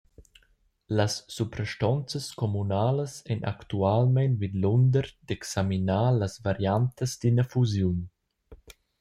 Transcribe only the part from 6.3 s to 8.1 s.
variantas d’ina fusiun.